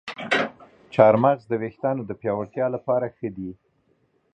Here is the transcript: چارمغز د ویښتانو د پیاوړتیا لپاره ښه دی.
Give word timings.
چارمغز 0.93 1.41
د 1.47 1.53
ویښتانو 1.61 2.01
د 2.05 2.11
پیاوړتیا 2.21 2.65
لپاره 2.75 3.05
ښه 3.15 3.29
دی. 3.37 3.51